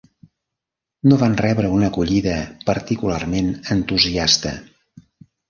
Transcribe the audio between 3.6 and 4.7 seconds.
entusiasta.